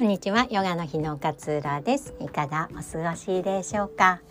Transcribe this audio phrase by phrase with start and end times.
[0.00, 0.46] こんにちは。
[0.50, 2.14] ヨガの日の勝浦です。
[2.20, 4.22] いかがお過ごしでしょうか、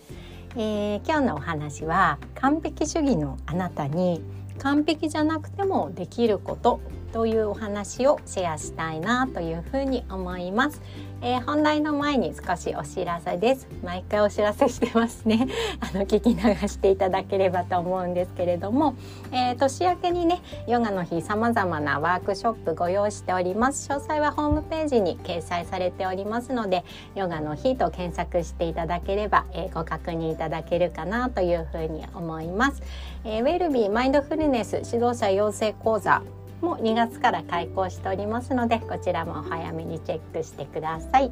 [0.56, 4.24] えー、今日のお話は完璧主義のあなたに
[4.58, 6.82] 完璧じゃなくてもできること
[7.12, 10.82] というお話をシェアしたいなというふうに思います、
[11.22, 13.68] えー、本題の前に少しお知らせです。
[13.84, 15.48] 毎回お知らせしてますね。
[15.82, 18.96] あの聞き流していただければと思うんですけれども、
[19.32, 23.90] えー、年明けにねヨガの日さまざまなワークショップご用意しております。
[23.90, 32.82] 詳細はホームページに掲載されておりますのでヨガの日と検索していただければ、えー、ご確認いただけるかなというふうに思います、
[33.24, 36.22] えウェルビーマインドフルネス指導者養成講座。
[36.62, 41.32] も2月から開講しておりますのでこちらもお早めにチェックしてください。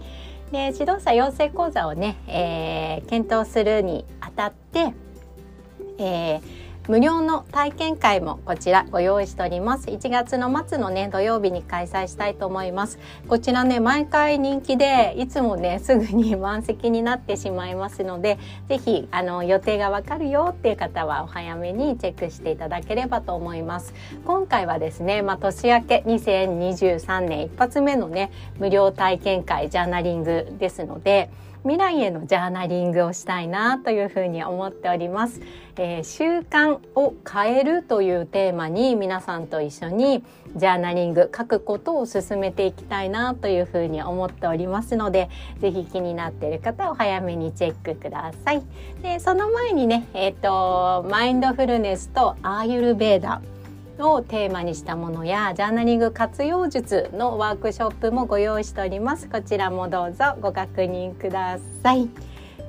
[0.52, 4.94] で指導者養成講座をね、えー、検討するにあたって、
[6.00, 9.87] えー無料の体験会もこちらご用意しております。
[9.87, 12.97] 1月の末のね土曜日に開催したいと思います。
[13.27, 23.94] こちらね毎回人気でいつもねすぐに満席になってしまいますのでぜひあの予定がわかるよっていう方はお早めにチェックしていただければと思います。
[24.25, 31.29] 今回はですねまあ、年明け2023年一発目のね無料体験会ジャーナリングですので
[31.63, 35.41] 未来へのジャーナリングをしたいなというふうに思っております、
[35.77, 40.23] えー、習慣を変えるというテーマに皆さんと一緒に
[40.55, 48.63] ジャーナリング書くことを進めていきたいなというふうに思っておりますのでぜひ気になっている方は早めにチェックください。
[49.02, 53.41] でその前にねえっ、ー、とマインドフルネスとアーユルベーダ。
[54.00, 59.28] をテーマにしたものやジャーナリング活用術のワークショップもご用意しております。
[59.28, 62.09] こちらもどうぞご確認ください。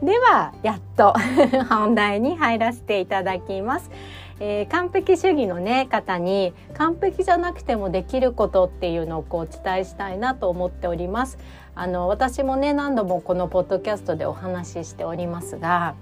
[0.03, 1.15] ではやっと
[1.69, 3.91] 本題に入らせていただきます、
[4.39, 11.39] えー、完璧主義のね方に完璧じゃなくてもできることっていうのをこうお伝えしたいなと思っております。
[11.75, 15.95] あの私もね何度もこのポッドキャストでお話ししておりますが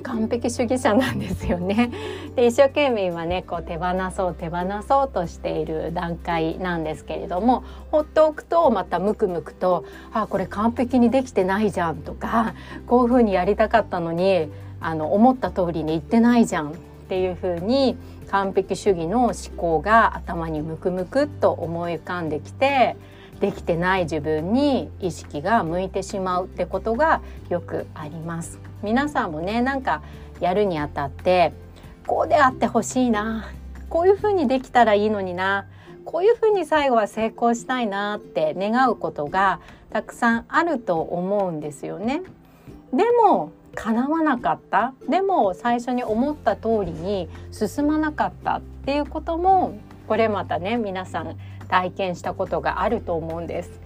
[0.00, 1.90] 完璧主義者なんですよね。
[2.36, 12.54] で一生懸命今ねこう手放そう手放そうとしている段階なんですけれども放っておくとまたムクムクと「あこれ完璧にできてないじゃん」とか
[12.86, 14.50] 「こういうふうにやりたかったのに
[14.80, 16.72] あの思った通りにいってないじゃん」っ
[17.08, 17.96] ていうふうに
[18.30, 22.96] 完璧主義の思考が頭にムクムクっと思い浮かんできて
[23.40, 28.69] できてない自分に意識が向いてしまうってことがよくあります。
[28.82, 30.02] 皆さんもねなんか
[30.40, 31.52] やるにあたって
[32.06, 33.50] こうであってほしいな
[33.88, 35.66] こういうふうにできたらいいのにな
[36.04, 39.60] こういうふうに最後は成功したいなって願うことが
[39.90, 42.22] たくさんあると思うんですよね。
[42.92, 51.36] でも叶わなかったでも最初に思った通りに進まなかったっていうこともこれまたね皆さん
[51.68, 53.80] 体験したことがあると思うんです。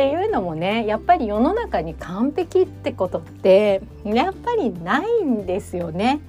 [0.00, 6.20] っていうのもねやっぱり世の中に完璧ってことってやっぱりないんですよね。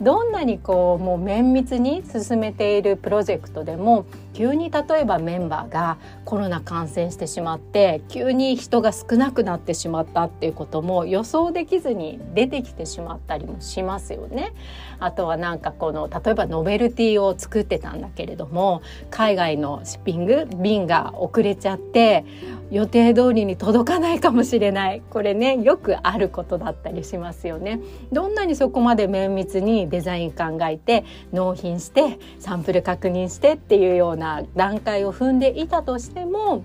[0.00, 14.54] どんなにこうもう綿密に進めているプロジェクトでも急に例えばメンバーがコロナ感染してしまって急に人が少なくなってしまったっていうことも予想できずに出てきてしまったりもしますよね。
[14.98, 22.24] あとはなんかこの例えばノベルティを作ってたんだけれども海外のシッピング便が遅れちゃって
[22.70, 27.80] 予定通りに届かないかもしれないこれねよくあることだったりしますよね。
[28.12, 36.64] どんなにそこまで綿密にデザイン考えて納品してサンプル確認してっていうような段階を踏んでいたとしても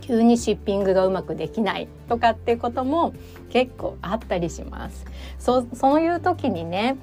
[0.00, 3.14] 急にシッピングがうまくできないとかっていうことも
[3.50, 5.04] 結構あったりします。
[5.38, 6.96] そそういう時にね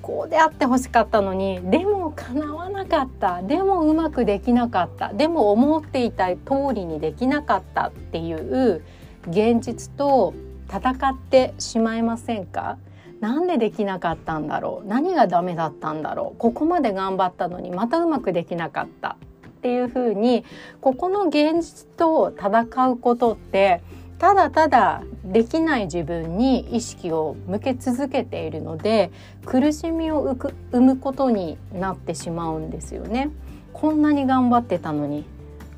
[0.00, 6.38] こうであってほしかったのにでも叶わなかったでもうまくできなかったでも思っていた通
[6.72, 8.82] りにできなかったっていう
[9.28, 10.32] 現実と
[10.68, 12.78] 戦ってしまいませんか？
[13.20, 14.88] なんでできなかったんだろう？
[14.88, 16.38] 何がダメだったんだろう？
[16.38, 20.44] ここまで頑張ったのにまたうまくできなかったっていうふうに
[20.80, 23.82] ここの現実と戦うことって
[24.18, 29.10] ただただできない自分に意識を向け続けているので
[29.44, 30.36] 苦しみを
[30.72, 33.30] 生むことになってしまうんですよね。
[33.72, 35.24] こんなに頑張ってたのに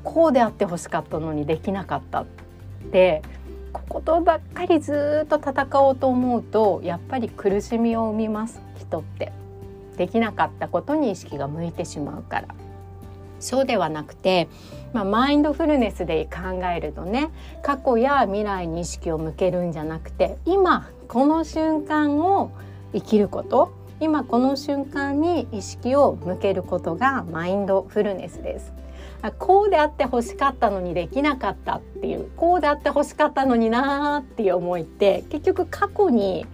[0.03, 2.25] こうであってほしかったのにできなかったっ
[2.91, 3.21] て
[3.89, 9.31] ことばっかりずっと戦おうと思うとやっぱり苦しみを生みます人って。
[9.97, 12.47] できなかったことに意識が向いてしまうから。
[13.39, 14.47] そうではなくて、
[14.93, 17.29] まあ、マインドフルネスで考えるとね
[17.61, 22.51] 過去や未来に意識を向けるんじゃなくて今この瞬間を
[22.93, 28.82] 生きること今この瞬間に意識を向けることがマインドフルネスです。
[29.31, 36.45] こうであって欲しかったのにできなかったっていうこうであって欲しかったのになーっていう思いって結局過去に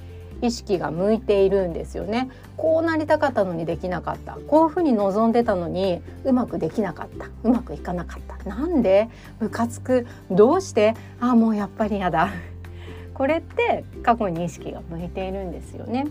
[0.42, 2.30] 意識が向いているんですよね。
[2.56, 4.38] こうなりたかったのにできなかった。
[4.48, 7.26] こういうふうに望んでたのにうまくできなかった。
[7.44, 8.50] うまくいかなかった。
[8.50, 10.08] なんでムカつく？
[10.32, 10.94] どうして？
[11.20, 12.30] あもうやっぱり嫌だ。
[13.14, 16.08] これって過去に意識が向いているんですよね。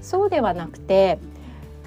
[0.00, 1.20] そうではなくて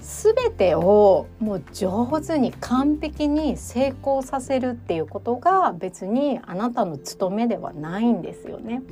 [0.06, 8.84] 全てをもう上手に完璧に成功させるっていうことが別にあなたの務めではないんですよね。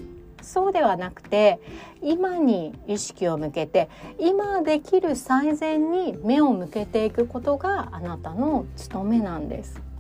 [0.42, 1.60] そうではなくて
[2.02, 3.90] 今に意識を向けて
[4.20, 9.93] 今できる最善に目を向けていくことがあなたの務めなんです。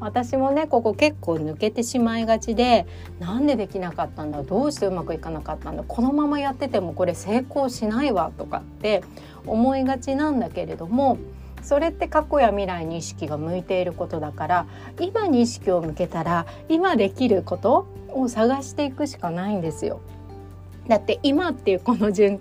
[0.00, 2.86] 私もねここ結構抜けてしまいがちで
[3.18, 9.02] なんでできなかったんだどうしてうまくいかなかったんだこのままやっててもこれ成功しないわとかって
[9.46, 11.18] 思いがちなんだけれども
[11.62, 14.66] それって過去や未来に意識が向いていることだから
[15.00, 20.00] 今に意識を向けたら今できることを探していくしかないんですよ。
[20.88, 22.40] だって今っていうこの時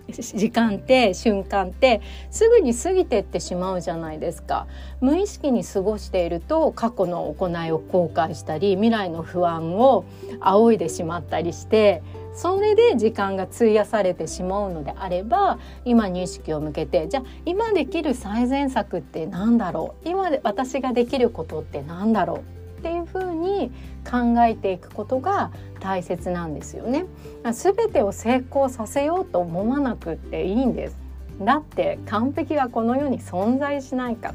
[0.52, 2.02] 間って瞬間って
[2.32, 4.68] すぐに過ぎてってしまうじゃないですか。
[5.02, 10.06] 無意識に過ごしていると過去の行いを後悔したり未来の不安を
[10.40, 12.02] 仰いでしまったりして
[12.34, 20.10] それで時間が費やされてしまうのであれば今に意識を向けてじゃあ今できる最善策って何だろう？
[20.10, 22.80] 今私ができることって何だろう？
[22.80, 23.72] っていうふうに
[24.10, 27.06] 考えていくことが大切なんですよね。
[27.52, 31.08] 全てを成功させようと思わなくっていいんです。
[31.42, 34.34] だって完璧はこの世に存在しないか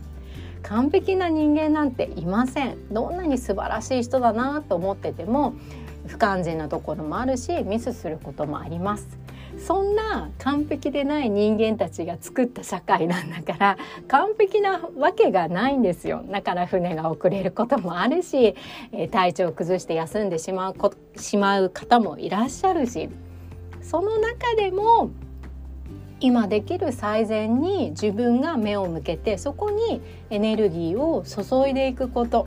[0.62, 5.54] 完璧な人間なんていませんどんなに素晴らしい人だなと思ってても
[6.06, 9.18] 不完全なところもあるしミスすることもあります
[9.58, 13.78] そんな完璧でない人間たちが作った社会なんだから
[14.08, 16.24] 完璧なわけがないんですよ。
[16.30, 18.54] だから船が遅れることもあるし
[19.10, 20.76] 体調を崩して休んでしまう
[21.16, 23.08] しまう方もいらっしゃるし
[23.80, 25.10] その中でも
[26.20, 30.00] 今できる最善に自分が目を向けてそこに
[30.30, 32.46] エネルギーを注いでいくこと。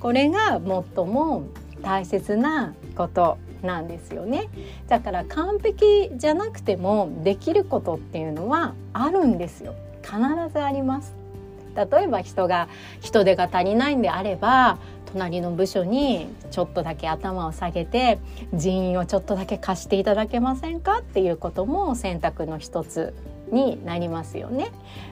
[0.00, 1.44] これが最も
[1.82, 3.38] 大切なこと。
[3.62, 4.48] なんですよね。
[4.88, 9.74] だから完璧じゃなくてもできることっていうのはあるんですよ。
[10.02, 10.18] 必
[10.52, 11.14] ずあります。
[11.74, 12.68] 例えば人が
[13.00, 14.78] 人手が足りないんであれば
[15.12, 18.18] 隣の部署にちょっとだけ頭を下げて
[18.52, 23.14] 人員をちょっとだけ貸していただけませんかっていうことも選択の一つ
[23.52, 24.70] になりますよね。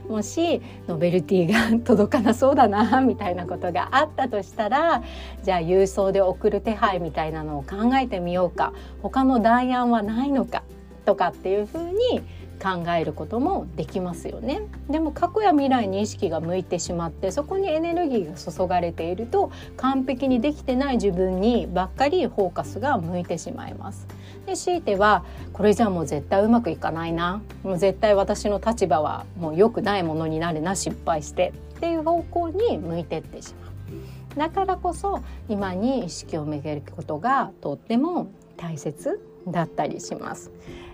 [0.09, 5.03] もしノベルティが 届かなそうだなみたいなことがあったとしたら
[5.43, 8.73] じゃあ郵送で送る手配みたいなのを考えてみようか
[9.03, 10.63] 他の代案はないのか
[11.05, 12.23] とかっていうふうに
[12.63, 14.63] 考えることもできますよね。
[14.91, 24.07] でも過去や未来に意識が向いてしまってそこにエネルギーが注がれていると完璧にできてない自分にばっかりフォーカスが向いてしまいます。
[24.47, 27.43] で強いてはこれじゃもう絶対うまくいかないな。
[27.63, 31.53] もう絶対私の立場はもう良くないものになるな失敗して。
[31.77, 34.39] っていう方向に向いてってしまう。
[34.39, 40.51] だからこそ今に意識を向けることがとっても大切だったりします。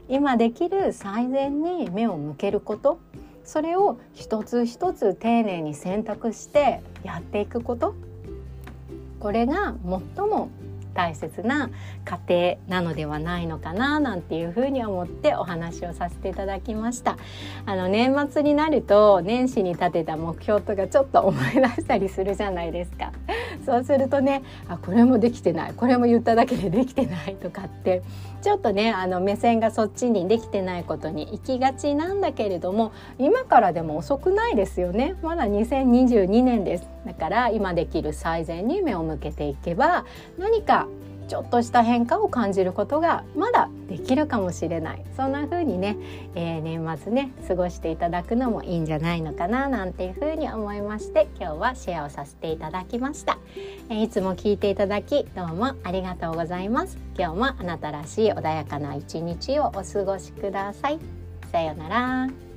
[0.08, 2.98] 今できる最善に目を向けること。
[3.44, 7.94] それを一つ一つ丁寧に選択してやっていくこと。
[9.18, 10.50] これが最も
[10.94, 11.70] 大切な
[12.04, 17.16] 過程なのではないのかななんていうふうに思ってお話をさせていただきました。
[17.66, 23.12] あの年末になると年始に立てた目標とかちょっと思い出したりするじゃないですか。
[23.64, 28.02] そうするとねあこれもできてないこれも言っただけでできてないとかって
[28.42, 35.16] ちょっとねあの目線がそっちにできてないことに行きがちなんだけれども今からでも遅くないですよね。
[35.22, 36.86] まだ2022年です。
[37.06, 40.04] だから今できる最善に目を向けていけば
[40.38, 40.88] 何か
[41.28, 45.04] ちょっとした変化を感じることがまだできるかもしれない。
[45.16, 45.96] そんな風にね、
[46.34, 53.38] えー、年末ね過ごしていただくのもいいんじゃないのかななんていう風に思いまして今日はシェアをさせていただきました、
[53.88, 56.98] えー、いつも聞いていただきどうもありがとうございます。
[57.18, 60.98] 今日もあなたらしい穏やかな一日をお過ごしください。
[61.50, 62.51] さようなら。